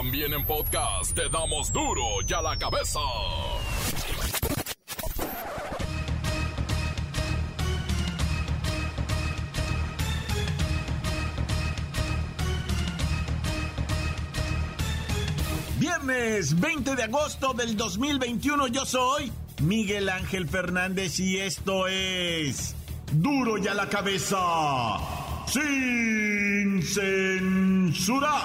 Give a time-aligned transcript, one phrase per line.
[0.00, 3.00] También en podcast te damos duro y a la cabeza.
[15.80, 22.76] Viernes 20 de agosto del 2021 yo soy Miguel Ángel Fernández y esto es
[23.10, 24.38] duro y a la cabeza
[25.48, 28.44] sin censura.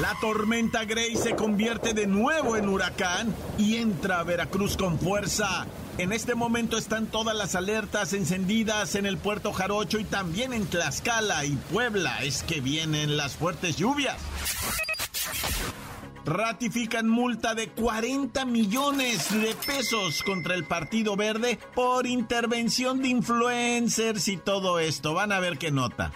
[0.00, 5.66] La tormenta Grey se convierte de nuevo en huracán y entra a Veracruz con fuerza.
[5.96, 10.66] En este momento están todas las alertas encendidas en el puerto Jarocho y también en
[10.66, 12.22] Tlaxcala y Puebla.
[12.22, 14.18] Es que vienen las fuertes lluvias
[16.26, 24.26] ratifican multa de 40 millones de pesos contra el Partido Verde por intervención de influencers
[24.28, 25.14] y todo esto.
[25.14, 26.12] Van a ver qué nota.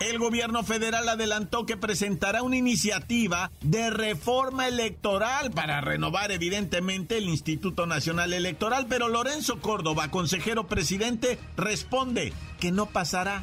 [0.00, 7.28] El gobierno federal adelantó que presentará una iniciativa de reforma electoral para renovar evidentemente el
[7.28, 13.42] Instituto Nacional Electoral, pero Lorenzo Córdoba, consejero presidente, responde que no pasará.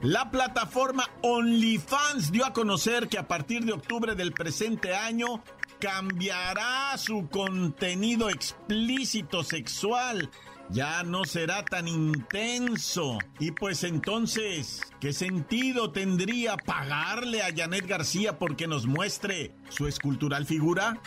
[0.00, 5.42] La plataforma OnlyFans dio a conocer que a partir de octubre del presente año
[5.78, 10.30] cambiará su contenido explícito sexual.
[10.70, 13.18] Ya no será tan intenso.
[13.38, 20.46] Y pues entonces, ¿qué sentido tendría pagarle a Janet García porque nos muestre su escultural
[20.46, 21.00] figura?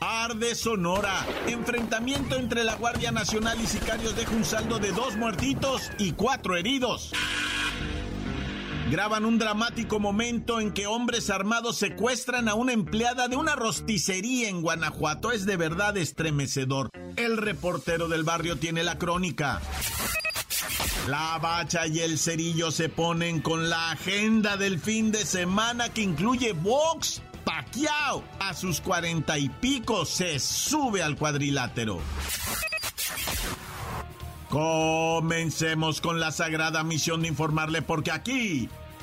[0.00, 1.24] Arde Sonora.
[1.46, 6.56] Enfrentamiento entre la Guardia Nacional y sicarios deja un saldo de dos muertitos y cuatro
[6.56, 7.12] heridos.
[8.92, 14.50] Graban un dramático momento en que hombres armados secuestran a una empleada de una rosticería
[14.50, 15.32] en Guanajuato.
[15.32, 16.90] Es de verdad estremecedor.
[17.16, 19.62] El reportero del barrio tiene la crónica.
[21.08, 26.02] La bacha y el cerillo se ponen con la agenda del fin de semana que
[26.02, 31.98] incluye box Pacquiao a sus cuarenta y pico se sube al cuadrilátero.
[34.50, 38.68] Comencemos con la sagrada misión de informarle porque aquí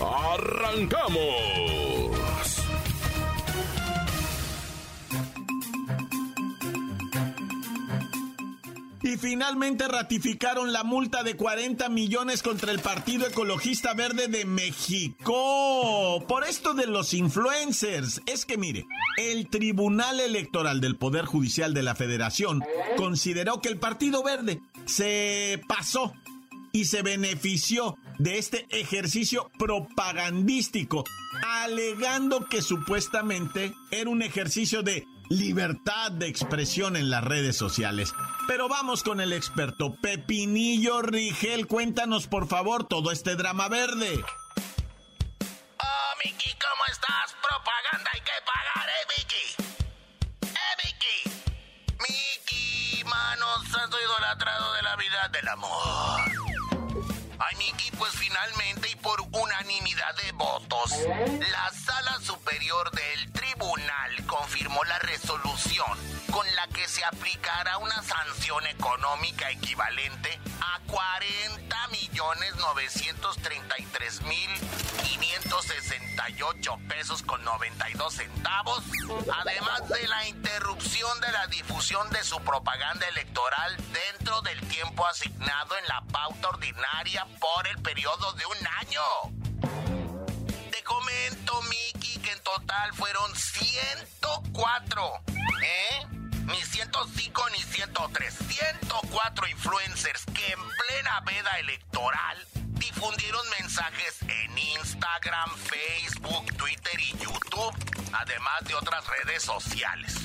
[0.00, 1.20] ¡Arrancamos!
[9.02, 16.24] Y finalmente ratificaron la multa de 40 millones contra el Partido Ecologista Verde de México.
[16.28, 18.22] Por esto de los influencers.
[18.26, 18.86] Es que mire,
[19.16, 22.62] el Tribunal Electoral del Poder Judicial de la Federación
[22.96, 26.14] consideró que el Partido Verde se pasó
[26.72, 31.04] y se benefició de este ejercicio propagandístico,
[31.42, 38.12] alegando que supuestamente era un ejercicio de libertad de expresión en las redes sociales.
[38.46, 41.66] Pero vamos con el experto Pepinillo Rigel.
[41.66, 44.12] Cuéntanos por favor todo este drama verde.
[45.78, 47.36] Oh, Miki, ¿cómo estás?
[47.40, 49.46] Propaganda hay que pagar, ¿eh, Miki?
[50.52, 51.18] ¿Eh, Miki?
[52.08, 56.29] Miki, mano santo idolatrado de la vida del amor.
[57.42, 60.92] Ay, Miki, pues finalmente y por unanimidad de votos,
[61.50, 65.98] la Sala Superior del Tribunal confirmó la resolución
[66.30, 74.50] con la que se aplicará una sanción económica equivalente a 40 millones 933 mil
[76.26, 78.82] 568 pesos con 92 centavos,
[79.40, 85.76] además de la interrupción de la difusión de su propaganda electoral dentro del tiempo asignado
[85.78, 89.02] en la pauta ordinaria por el periodo de un año.
[90.70, 95.22] Te comento, Miki, que en total fueron 104,
[95.62, 96.06] ¿eh?
[96.44, 102.46] Ni 105 ni 103, 104 influencers que en plena veda electoral
[102.80, 107.74] difundieron mensajes en Instagram, Facebook, Twitter y YouTube,
[108.12, 110.16] además de otras redes sociales.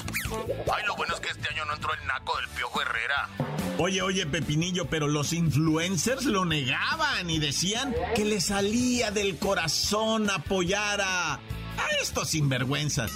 [0.73, 3.29] Ay, lo bueno es que este año no entró el naco del Piojo Herrera.
[3.77, 10.29] Oye, oye, Pepinillo, pero los influencers lo negaban y decían que le salía del corazón
[10.29, 13.11] apoyar a, a estos sinvergüenzas.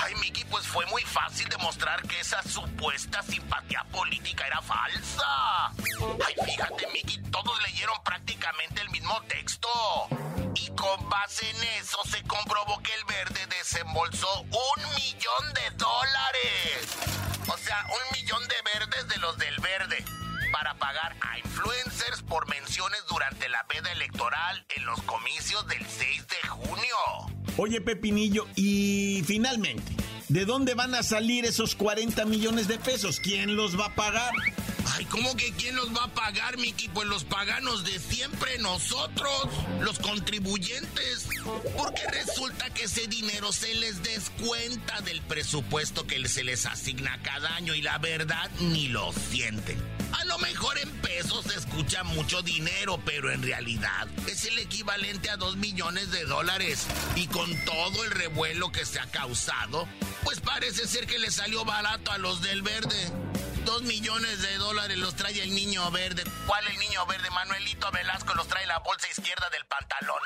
[0.00, 5.66] Ay, Miki, fue muy fácil demostrar que esa supuesta simpatía política era falsa.
[5.68, 9.68] Ay, fíjate, Miki, todos leyeron prácticamente el mismo texto.
[10.54, 16.96] Y con base en eso se comprobó que el verde desembolsó un millón de dólares.
[17.48, 20.02] O sea, un millón de verdes de los del verde
[20.52, 26.28] para pagar a influencers por menciones durante la veda electoral en los comicios del 6
[26.28, 26.96] de junio.
[27.58, 30.02] Oye, Pepinillo, y finalmente,
[30.32, 33.20] ¿de dónde van a salir esos 40 millones de pesos?
[33.20, 34.32] ¿Quién los va a pagar?
[34.94, 36.88] Ay, ¿cómo que quién los va a pagar, Miki?
[36.88, 39.48] Pues los paganos de siempre, nosotros,
[39.80, 41.28] los contribuyentes.
[41.76, 47.54] Porque resulta que ese dinero se les descuenta del presupuesto que se les asigna cada
[47.54, 49.91] año y la verdad ni lo sienten.
[50.12, 55.30] A lo mejor en pesos se escucha mucho dinero, pero en realidad es el equivalente
[55.30, 56.86] a dos millones de dólares.
[57.16, 59.88] Y con todo el revuelo que se ha causado,
[60.24, 63.10] pues parece ser que le salió barato a los del verde.
[63.64, 66.24] Dos millones de dólares los trae el niño verde.
[66.46, 67.30] ¿Cuál el niño verde?
[67.30, 70.20] Manuelito Velasco los trae la bolsa izquierda del pantalón.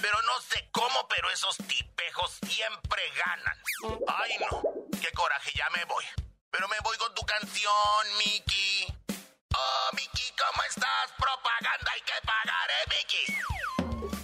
[0.00, 3.58] Pero no sé cómo, pero esos tipejos siempre ganan.
[4.06, 4.62] Ay, no.
[5.00, 6.04] Qué coraje, ya me voy.
[6.50, 7.72] Pero me voy con tu canción,
[8.18, 8.86] Mickey.
[9.60, 11.06] Oh, Mickey, ¿cómo estás?
[11.18, 13.26] Propaganda hay que pagar, ¿eh, Mickey?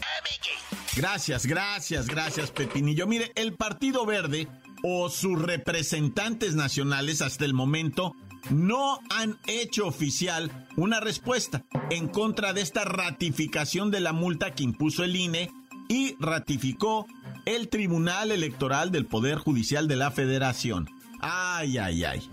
[0.01, 1.01] ¿Eh, Mickey?
[1.01, 3.07] Gracias, gracias, gracias, Pepinillo.
[3.07, 4.49] Mire, el Partido Verde
[4.83, 8.15] o sus representantes nacionales hasta el momento
[8.51, 14.63] no han hecho oficial una respuesta en contra de esta ratificación de la multa que
[14.63, 15.51] impuso el INE
[15.89, 17.07] y ratificó
[17.45, 20.89] el Tribunal Electoral del Poder Judicial de la Federación.
[21.21, 22.31] Ay, ay, ay.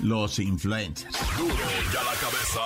[0.00, 1.16] Los influencers.
[1.36, 1.54] Duro
[1.92, 2.60] ya la cabeza.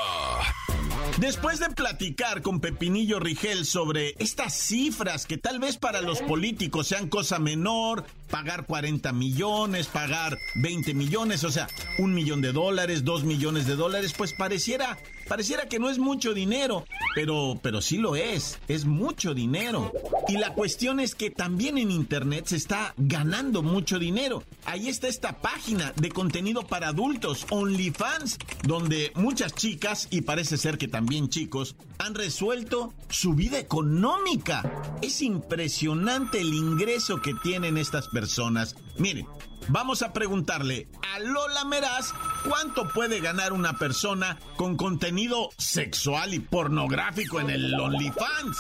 [1.19, 6.89] Después de platicar con Pepinillo Rigel sobre estas cifras que tal vez para los políticos
[6.89, 11.69] sean cosa menor, pagar 40 millones, pagar 20 millones, o sea,
[11.99, 14.97] un millón de dólares, dos millones de dólares, pues pareciera,
[15.29, 19.93] pareciera que no es mucho dinero, pero, pero sí lo es, es mucho dinero.
[20.29, 24.43] Y la cuestión es que también en Internet se está ganando mucho dinero.
[24.65, 30.79] Ahí está esta página de contenido para adultos, OnlyFans, donde muchas chicas, y parece ser
[30.79, 34.63] que también chicos, han resuelto su vida económica.
[35.03, 38.22] Es impresionante el ingreso que tienen estas personas
[38.99, 39.27] Miren,
[39.69, 42.13] vamos a preguntarle a Lola Meraz
[42.49, 48.59] cuánto puede ganar una persona con contenido sexual y pornográfico en el OnlyFans.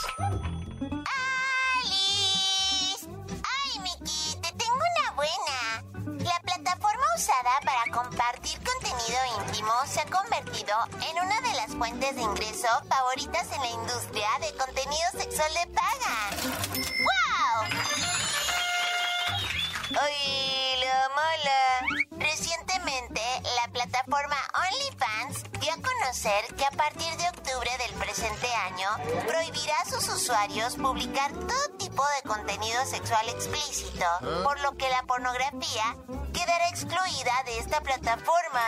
[1.78, 3.06] ¡Alice!
[3.44, 4.34] ¡Ay, Miki!
[4.40, 5.84] Te tengo una buena.
[6.24, 10.74] La plataforma usada para compartir contenido íntimo se ha convertido
[11.08, 15.66] en una de las fuentes de ingreso favoritas en la industria de contenido sexual de
[15.72, 17.11] paga.
[20.00, 22.02] ¡Ay, la mala!
[22.12, 23.20] Recientemente,
[23.56, 28.88] la plataforma OnlyFans dio a conocer que a partir de octubre del presente año
[29.26, 34.06] prohibirá a sus usuarios publicar todo tipo de contenido sexual explícito,
[34.44, 35.96] por lo que la pornografía
[36.32, 38.62] quedará excluida de esta plataforma.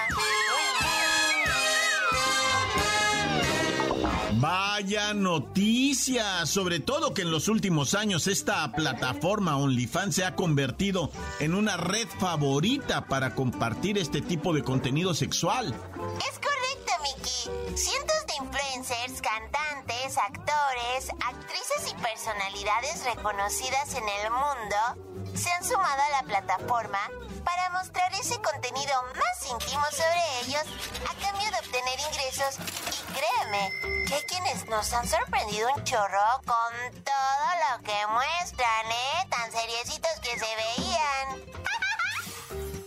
[4.37, 11.11] Vaya noticia, sobre todo que en los últimos años esta plataforma OnlyFans se ha convertido
[11.39, 15.73] en una red favorita para compartir este tipo de contenido sexual.
[16.19, 17.77] Es correcto, Miki.
[17.77, 26.03] Cientos de influencers, cantantes, actores, actrices y personalidades reconocidas en el mundo se han sumado
[26.03, 26.99] a la plataforma
[27.45, 30.63] para mostrar ese contenido más íntimo sobre ellos
[31.09, 32.59] a cambio de obtener ingresos.
[32.91, 39.29] Y créeme, que quienes nos han sorprendido un chorro con todo lo que muestran, ¿eh?
[39.31, 41.55] Tan seriecitos que se veían.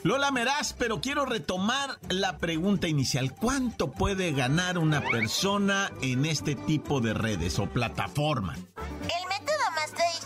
[0.04, 3.34] Lola Meraz, pero quiero retomar la pregunta inicial.
[3.34, 8.56] ¿Cuánto puede ganar una persona en este tipo de redes o plataforma?
[8.56, 9.57] El método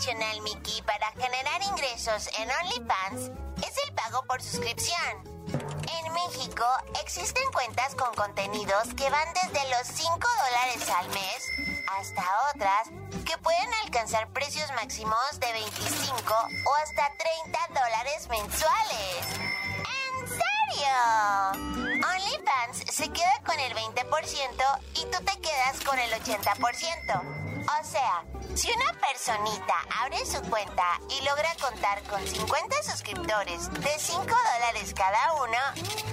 [0.01, 3.31] más tradicional, Mickey, para generar ingresos en OnlyFans
[3.63, 4.97] es el pago por suscripción.
[5.47, 6.65] En México
[7.03, 11.45] existen cuentas con contenidos que van desde los 5 dólares al mes
[11.99, 12.87] hasta otras
[13.25, 16.33] que pueden alcanzar precios máximos de 25
[16.65, 19.27] o hasta 30 dólares mensuales.
[20.09, 22.07] ¿En serio?
[22.07, 27.41] OnlyFans se queda con el 20% y tú te quedas con el 80%.
[27.61, 28.23] O sea,
[28.55, 34.93] si una personita abre su cuenta y logra contar con 50 suscriptores de 5 dólares
[34.95, 35.57] cada uno,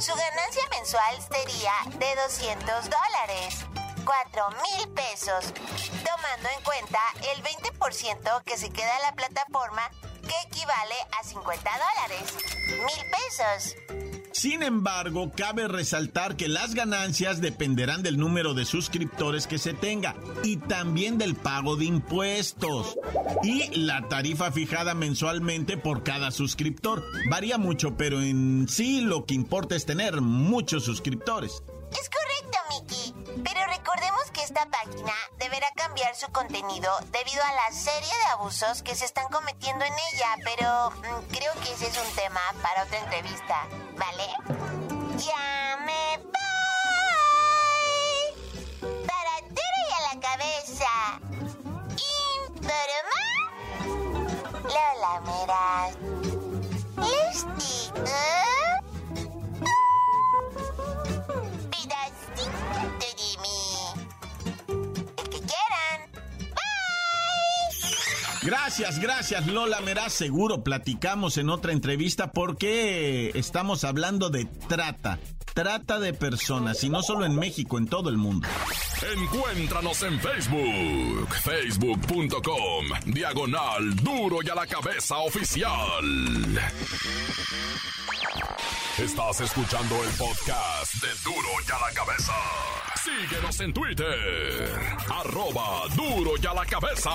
[0.00, 3.66] su ganancia mensual sería de 200 dólares.
[4.04, 5.52] 4 mil pesos,
[6.04, 7.00] tomando en cuenta
[7.34, 9.90] el 20% que se queda en la plataforma,
[10.22, 12.36] que equivale a 50 dólares.
[12.68, 14.07] Mil pesos.
[14.38, 20.14] Sin embargo, cabe resaltar que las ganancias dependerán del número de suscriptores que se tenga
[20.44, 22.96] y también del pago de impuestos.
[23.42, 29.34] Y la tarifa fijada mensualmente por cada suscriptor varía mucho, pero en sí lo que
[29.34, 31.64] importa es tener muchos suscriptores.
[32.00, 32.08] Es
[34.48, 39.28] esta página deberá cambiar su contenido debido a la serie de abusos que se están
[39.28, 43.66] cometiendo en ella, pero mm, creo que ese es un tema para otra entrevista,
[43.98, 44.24] ¿vale?
[45.18, 46.36] Ya me voy.
[49.06, 51.20] Para tiro a la cabeza.
[52.46, 53.20] Informa.
[54.64, 55.92] Lola Meras.
[56.96, 58.47] Listo.
[68.48, 70.08] Gracias, gracias Lola Merá.
[70.08, 75.18] Seguro platicamos en otra entrevista porque estamos hablando de trata.
[75.52, 78.48] Trata de personas y no solo en México, en todo el mundo.
[79.18, 86.58] Encuéntranos en Facebook, facebook.com, diagonal duro y a la cabeza oficial.
[88.96, 92.32] Estás escuchando el podcast de duro y a la cabeza.
[93.04, 97.10] Síguenos en Twitter, arroba duro y a la cabeza.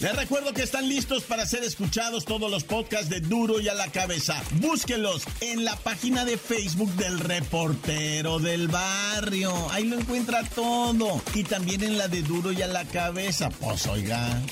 [0.00, 3.74] Les recuerdo que están listos para ser escuchados todos los podcasts de Duro y a
[3.74, 4.42] la cabeza.
[4.60, 9.52] Búsquenlos en la página de Facebook del reportero del barrio.
[9.70, 11.22] Ahí lo encuentra todo.
[11.34, 13.48] Y también en la de Duro y a la cabeza.
[13.48, 14.42] Pues oiga.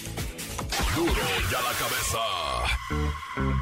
[0.96, 3.53] Duro y a la cabeza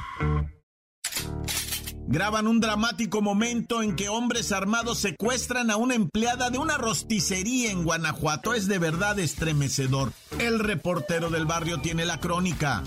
[2.12, 7.73] graban un dramático momento en que hombres armados secuestran a una empleada de una rosticería
[7.73, 8.52] en Guanajuato.
[8.52, 10.12] Es de verdad estremecedor.
[10.38, 12.83] El reportero del barrio tiene la crónica.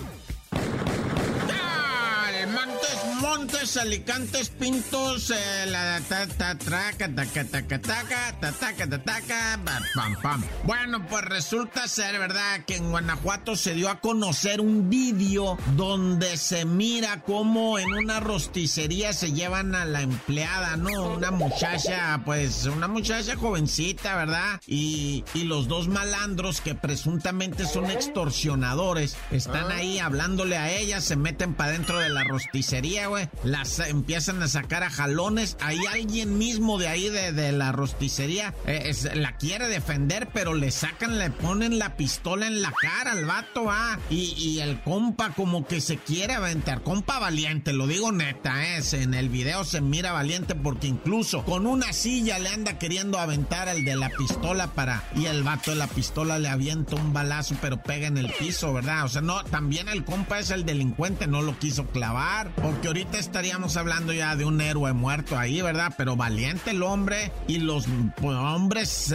[3.37, 9.59] Montes, Alicantes, Pintos, eh, la ta ta traca, taca taca taca, ta taca ta taca,
[9.93, 10.43] pam pam.
[10.63, 16.37] Bueno, pues resulta ser, ¿verdad?, que en Guanajuato se dio a conocer un vídeo donde
[16.37, 21.15] se mira cómo en una rosticería se llevan a la empleada, ¿no?
[21.15, 24.61] Una muchacha, pues, una muchacha jovencita, ¿verdad?
[24.65, 31.17] Y, y los dos malandros que presuntamente son extorsionadores están ahí hablándole a ella, se
[31.17, 35.57] meten para dentro de la rosticería, güey las empiezan a sacar a jalones.
[35.61, 41.17] Hay alguien mismo de ahí, de, la rosticería, eh, la quiere defender, pero le sacan,
[41.17, 43.99] le ponen la pistola en la cara al vato, ah.
[44.09, 46.81] Y, el compa como que se quiere aventar.
[46.81, 48.93] Compa valiente, lo digo neta, es.
[48.93, 53.67] En el video se mira valiente porque incluso con una silla le anda queriendo aventar
[53.67, 55.03] al de la pistola para.
[55.15, 58.73] Y el vato de la pistola le avienta un balazo, pero pega en el piso,
[58.73, 59.05] ¿verdad?
[59.05, 62.53] O sea, no, también el compa es el delincuente, no lo quiso clavar.
[62.55, 65.93] Porque ahorita estaríamos hablando ya de un héroe muerto ahí, ¿verdad?
[65.97, 67.85] Pero valiente el hombre y los
[68.17, 69.13] pues, hombres,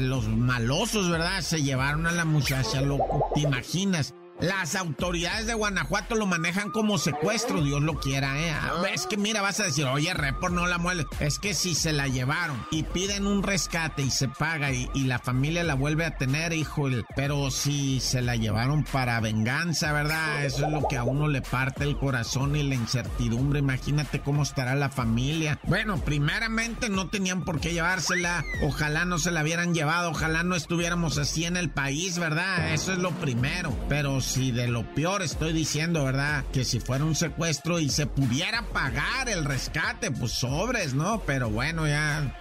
[0.00, 1.40] los malosos, ¿verdad?
[1.40, 3.30] Se llevaron a la muchacha, loco.
[3.34, 4.14] ¿Te imaginas?
[4.42, 8.50] Las autoridades de Guanajuato lo manejan como secuestro, Dios lo quiera, ¿eh?
[8.50, 11.06] Ah, es que mira, vas a decir, oye, repor, no la muele.
[11.20, 15.20] Es que si se la llevaron y piden un rescate y se paga y, la
[15.20, 20.44] familia la vuelve a tener, hijo, pero si se la llevaron para venganza, ¿verdad?
[20.44, 23.60] Eso es lo que a uno le parte el corazón y la incertidumbre.
[23.60, 25.60] Imagínate cómo estará la familia.
[25.64, 28.42] Bueno, primeramente no tenían por qué llevársela.
[28.62, 32.72] Ojalá no se la hubieran llevado, ojalá no estuviéramos así en el país, ¿verdad?
[32.72, 33.72] Eso es lo primero.
[33.88, 36.44] Pero si de lo peor estoy diciendo, ¿verdad?
[36.54, 41.20] Que si fuera un secuestro y se pudiera pagar el rescate, pues sobres, ¿no?
[41.26, 42.34] Pero bueno, ya...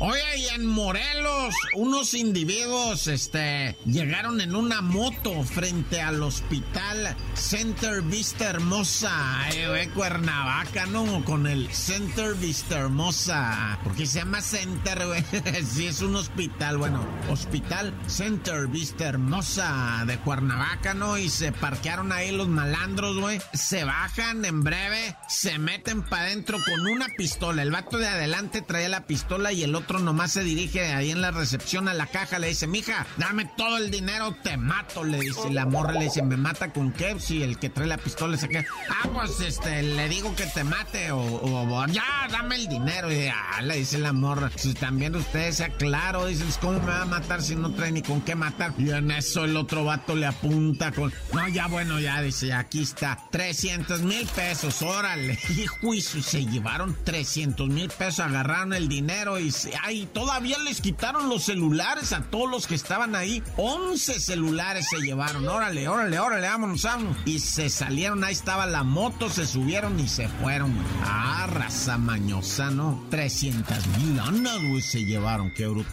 [0.00, 8.02] Oye, y en Morelos, unos individuos, este, llegaron en una moto frente al hospital Center
[8.02, 9.10] Vista Hermosa,
[9.52, 11.24] eh, Cuernavaca, ¿no?
[11.24, 15.24] Con el Center Vista Hermosa, porque se llama Center, güey.
[15.66, 21.18] sí, es un hospital, bueno, Hospital Center Vista Hermosa de Cuernavaca, ¿no?
[21.18, 23.40] Y se parquearon ahí los malandros, güey.
[23.52, 27.62] Se bajan en breve, se meten para adentro con una pistola.
[27.62, 31.12] El vato de adelante traía la pistola y el otro otro nomás se dirige ahí
[31.12, 35.02] en la recepción a la caja, le dice, mija, dame todo el dinero, te mato,
[35.02, 35.50] le dice.
[35.50, 37.18] la morra le dice, ¿me mata con qué?
[37.18, 40.62] Si el que trae la pistola se queda, ah, pues este, le digo que te
[40.62, 43.10] mate o, ya, dame el dinero.
[43.10, 47.02] Y ah, le dice la morra, si también usted sea claro, dice, ¿cómo me va
[47.02, 48.74] a matar si no trae ni con qué matar?
[48.76, 52.82] Y en eso el otro vato le apunta con, no, ya bueno, ya, dice, aquí
[52.82, 55.38] está, 300 mil pesos, órale.
[55.58, 59.50] Y juicio, se llevaron 300 mil pesos, agarraron el dinero y
[59.82, 63.42] ay, todavía les quitaron los celulares a todos los que estaban ahí.
[63.56, 65.46] 11 celulares se llevaron.
[65.46, 67.16] Órale, órale, órale, vámonos, vámonos.
[67.24, 70.74] Y se salieron, ahí estaba la moto, se subieron y se fueron.
[71.02, 73.04] Ah, raza mañosa, ¿no?
[73.10, 75.90] 300 mil anas, güey, se llevaron, qué bruto.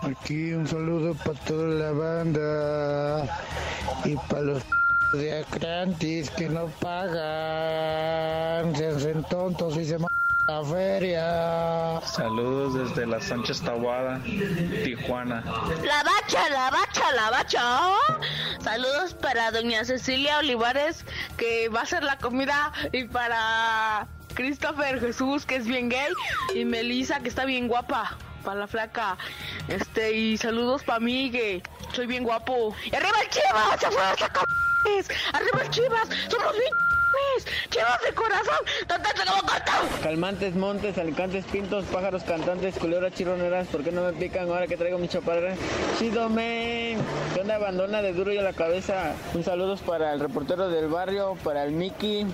[0.00, 3.38] Aquí un saludo para toda la banda
[4.06, 4.62] y para los
[5.12, 9.98] de Acrantis que no pagan, se hacen tontos y se
[10.46, 12.00] la feria.
[12.06, 14.20] Saludos desde la Sánchez Tahuada,
[14.84, 15.42] Tijuana.
[15.84, 17.94] La bacha, la bacha, la bacha.
[18.60, 21.04] Saludos para doña Cecilia Olivares,
[21.36, 26.12] que va a hacer la comida, y para Christopher Jesús, que es bien gay,
[26.54, 28.16] y Melissa, que está bien guapa.
[28.44, 29.16] Para la flaca.
[29.68, 31.62] Este, y saludos para mí, que
[31.94, 32.76] soy bien guapo.
[32.84, 33.84] ¡Y arriba el Chivas!
[35.32, 36.08] ¡Arriba el Chivas!
[36.28, 36.70] ¡Somos bien
[39.26, 44.66] Como Calmantes, montes, alicantes, pintos, pájaros cantantes, culebras chironeras, ¿por qué no me pican ahora
[44.66, 45.54] que traigo mi chaparra?
[45.98, 46.98] Chido, men.
[47.34, 49.14] ¿Qué abandona de duro y a la cabeza?
[49.34, 52.26] Un saludo para el reportero del barrio, para el Mickey,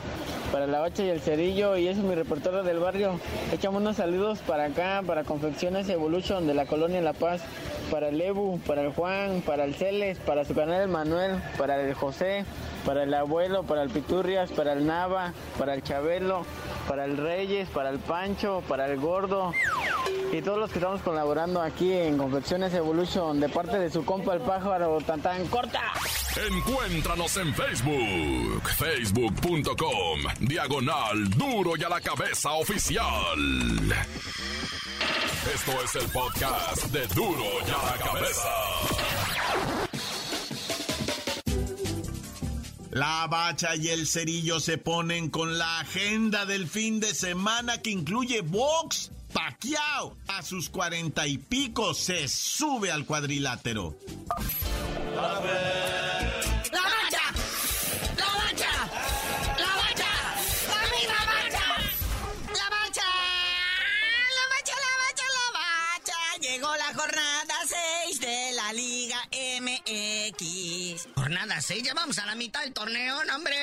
[0.52, 3.18] para la bacha y el cerillo, y eso es mi reportero del barrio.
[3.52, 7.42] Echamos unos saludos para acá, para Confecciones Evolution de la colonia La Paz,
[7.90, 11.80] para el Ebu, para el Juan, para el Celes, para su canal el Manuel, para
[11.80, 12.44] el José,
[12.86, 16.44] para el abuelo, para el Piturrias, para el Nava, para el Chabelo,
[16.88, 19.52] para el Reyes, para el Pancho, para el Gordo
[20.32, 24.34] y todos los que estamos colaborando aquí en Confecciones Evolution de parte de su compa
[24.34, 25.80] el pájaro Tantán Corta.
[26.36, 33.04] Encuéntranos en Facebook, facebook.com, diagonal duro y a la cabeza oficial.
[35.52, 38.48] Esto es el podcast de duro y a la cabeza.
[42.92, 47.90] La bacha y el cerillo se ponen con la agenda del fin de semana que
[47.90, 49.10] incluye box.
[49.32, 53.96] Paquiao a sus cuarenta y pico se sube al cuadrilátero.
[71.58, 73.56] 6, ya vamos a la mitad del torneo, ¿no, hombre?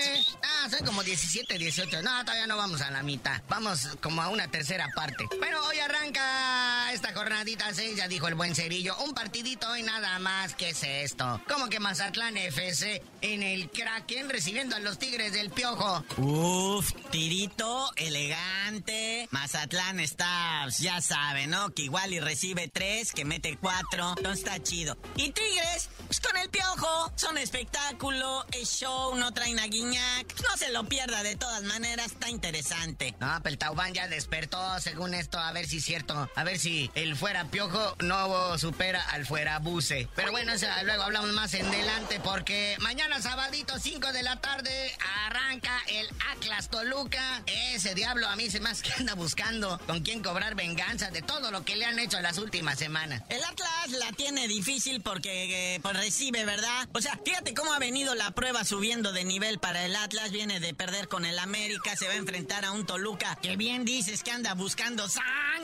[0.43, 2.01] Ah, son como 17, 18.
[2.01, 3.41] No, todavía no vamos a la mitad.
[3.47, 5.25] Vamos como a una tercera parte.
[5.39, 8.97] Pero hoy arranca esta jornadita 6, ya dijo el buen cerillo.
[8.97, 10.55] Un partidito hoy nada más.
[10.55, 11.41] ¿Qué es esto?
[11.47, 16.03] Como que Mazatlán FC en el Kraken recibiendo a los Tigres del Piojo.
[16.17, 19.27] Uf, tirito, elegante.
[19.31, 21.69] Mazatlán está, ya sabe, ¿no?
[21.73, 24.13] Que igual y recibe tres, que mete cuatro.
[24.17, 24.97] Entonces está chido.
[25.15, 27.11] Y Tigres, pues con el Piojo.
[27.15, 30.33] Son espectáculo, es show, no traen a Guiñac.
[30.49, 33.15] No se lo pierda de todas maneras, está interesante.
[33.19, 36.29] No, pero el Taubán ya despertó, según esto, a ver si es cierto.
[36.35, 40.07] A ver si el fuera piojo no supera al fuera buce.
[40.15, 45.81] Pero bueno, luego hablamos más en delante porque mañana sabadito, 5 de la tarde, arranca
[45.87, 47.43] el Atlas Toluca.
[47.73, 51.51] Ese diablo a mí se más que anda buscando con quién cobrar venganza de todo
[51.51, 53.23] lo que le han hecho las últimas semanas.
[53.29, 56.87] El Atlas la tiene difícil porque eh, pues recibe, ¿verdad?
[56.93, 60.31] O sea, fíjate cómo ha venido la prueba subiendo de nivel para el Atlas.
[60.31, 63.83] Viene de perder con el América, se va a enfrentar a un Toluca que bien
[63.83, 65.09] dices que anda buscando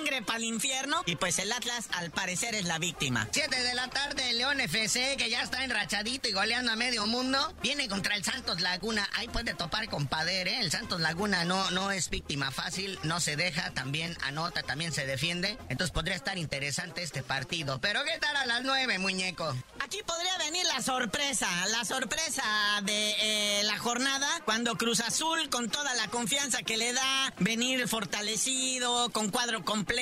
[0.04, 1.02] sangre para el infierno.
[1.06, 3.28] Y pues el Atlas al parecer es la víctima.
[3.32, 7.54] 7 de la tarde, León FC, que ya está enrachadito y goleando a medio mundo,
[7.62, 9.08] viene contra el Santos Laguna.
[9.14, 10.60] Ahí puede topar con Pader, ¿eh?
[10.60, 15.06] El Santos Laguna no, no es víctima fácil, no se deja, también anota, también se
[15.06, 15.58] defiende.
[15.70, 17.80] Entonces podría estar interesante este partido.
[17.80, 19.56] Pero ¿qué tal a las 9, muñeco?
[19.80, 22.44] Aquí podría venir la sorpresa, la sorpresa
[22.84, 27.88] de eh, la jornada, cuando Cruz Azul, con toda la confianza que le da, venir
[27.88, 29.93] fortalecido, con cuadro completo,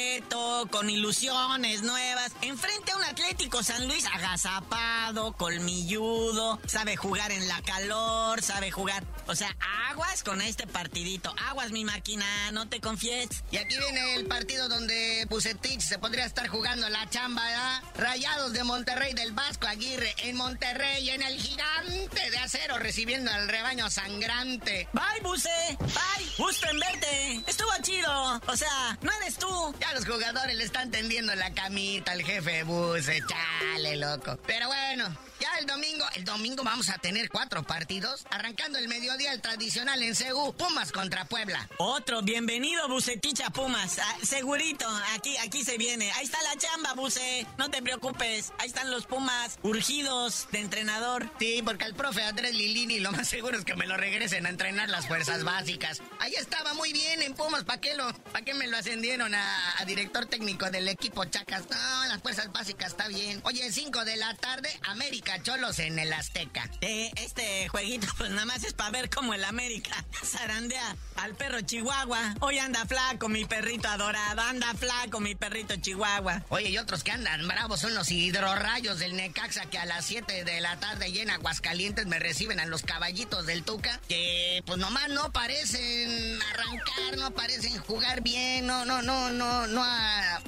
[0.69, 7.61] con ilusiones nuevas, enfrente a un Atlético San Luis agazapado, colmilludo, sabe jugar en la
[7.61, 9.55] calor, sabe jugar, o sea,
[9.89, 13.43] aguas con este partidito, aguas mi máquina, no te confíes.
[13.51, 17.83] Y aquí viene el partido donde Pusetich se podría estar jugando la chamba, ¿verdad?
[17.97, 23.47] Rayados de Monterrey del Vasco Aguirre en Monterrey, en el gigante de acero, recibiendo al
[23.49, 24.87] rebaño sangrante.
[24.93, 29.75] Bye, Buse, bye, gusto en verte, estuvo chido, o sea, no eres tú.
[29.81, 34.37] Ya los jugadores le están tendiendo la camita al jefe Buse, chale, loco.
[34.45, 39.33] Pero bueno, ya el domingo, el domingo vamos a tener cuatro partidos, arrancando el mediodía
[39.33, 41.67] el tradicional en Cegu, Pumas contra Puebla.
[41.79, 46.11] Otro, bienvenido Buceticha Pumas, ah, segurito, aquí, aquí se viene.
[46.11, 51.31] Ahí está la chamba, Buce, no te preocupes, ahí están los Pumas, urgidos de entrenador.
[51.39, 54.49] Sí, porque al profe Andrés Lilini lo más seguro es que me lo regresen a
[54.49, 56.03] entrenar las fuerzas básicas.
[56.19, 59.79] Ahí estaba muy bien en Pumas, ¿para qué, lo, pa qué me lo ascendieron a,
[59.79, 61.67] a, director técnico del equipo Chacas?
[61.67, 63.41] No, las fuerzas básicas está bien.
[63.43, 66.69] Oye, 5 de la tarde, América Cholos en el Azteca.
[66.81, 69.91] Eh, este jueguito pues nada más es para ver cómo el América
[70.23, 72.35] zarandea al perro Chihuahua.
[72.39, 76.43] Hoy anda flaco mi perrito adorado, anda flaco mi perrito Chihuahua.
[76.49, 80.43] Oye, y otros que andan bravos son los hidrorrayos del Necaxa que a las 7
[80.43, 85.09] de la tarde llena Aguascalientes me reciben a los caballitos del Tuca que pues nomás
[85.09, 89.85] no parecen arrancar, no parecen jugar bien, no, no, no, no, no,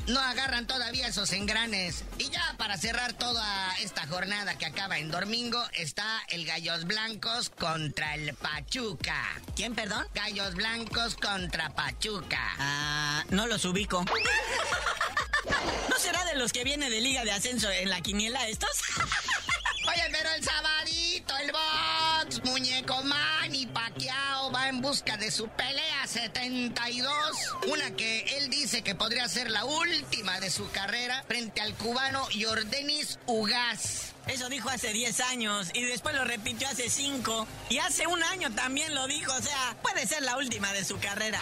[0.08, 2.04] no agarran todavía esos engranes.
[2.18, 7.52] Y ya para cerrar toda esta jornada que acaba en domingo está el Gallos Blancos
[7.52, 9.40] contra el Pachuca.
[9.56, 10.08] ¿Quién, perdón?
[10.16, 12.56] Gallos Blancos contra Pachuca.
[12.58, 14.04] Ah, no los ubico.
[15.90, 18.72] ¿No será de los que viene de Liga de Ascenso en la quiniela estos?
[19.88, 26.08] Oye, pero el sabadito, el box, muñeco Manny Pacquiao va en busca de su pelea
[26.08, 27.14] 72.
[27.68, 32.26] Una que él dice que podría ser la última de su carrera frente al cubano
[32.34, 34.13] Jordanis Ugaz.
[34.28, 38.52] Eso dijo hace 10 años y después lo repitió hace 5 y hace un año
[38.52, 41.42] también lo dijo, o sea, puede ser la última de su carrera.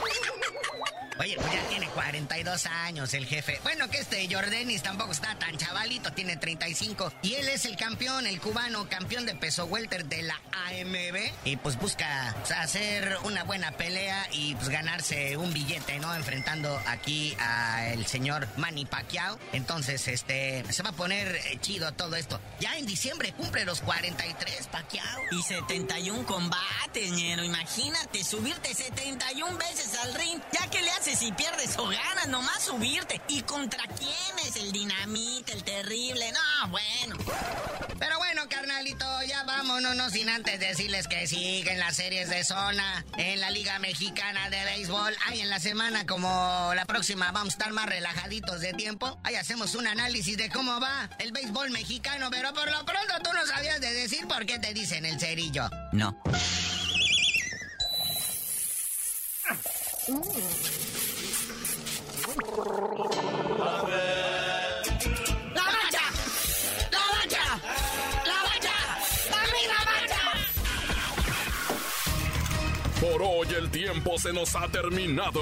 [1.21, 3.59] Oye, pues ya tiene 42 años el jefe.
[3.61, 7.13] Bueno, que este Jordanis tampoco está tan chavalito, tiene 35.
[7.21, 11.31] Y él es el campeón, el cubano, campeón de peso welter de la AMB.
[11.45, 16.15] Y pues busca hacer una buena pelea y pues ganarse un billete, ¿no?
[16.15, 19.37] Enfrentando aquí al señor Manny Pacquiao.
[19.53, 22.39] Entonces, este, se va a poner eh, chido todo esto.
[22.77, 25.21] En diciembre cumple los 43, Pacquiao.
[25.31, 27.43] Y 71 combates, ñero.
[27.43, 30.41] Imagínate, subirte 71 veces al ring.
[30.51, 33.21] Ya que le hace si pierdes o ganas, nomás subirte.
[33.27, 36.31] ¿Y contra quién es el dinamita, el terrible?
[36.31, 37.15] No, bueno.
[37.99, 43.05] Pero bueno, carnalito, ya vámonos, no sin antes decirles que siguen las series de zona
[43.17, 45.15] en la Liga Mexicana de Béisbol.
[45.27, 49.19] Ahí en la semana, como la próxima, vamos a estar más relajaditos de tiempo.
[49.23, 53.33] Ahí hacemos un análisis de cómo va el béisbol mexicano, pero por lo pronto tú
[53.33, 55.67] no sabías de decir por qué te dicen el cerillo.
[55.93, 56.15] No.
[65.55, 66.03] ¡La bacha!
[66.91, 67.59] ¡La bacha!
[68.25, 68.75] ¡La bacha!
[69.67, 70.21] ¡La bacha!
[72.99, 75.41] Por hoy el tiempo se nos ha terminado.